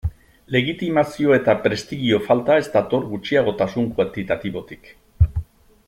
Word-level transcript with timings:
Legitimazio 0.53 1.35
eta 1.35 1.55
prestigio 1.65 2.19
falta 2.29 2.57
ez 2.63 2.65
dator 2.77 3.05
gutxiagotasun 3.13 3.93
kuantitatibotik. 3.99 4.91